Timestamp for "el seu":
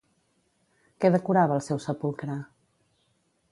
1.59-1.83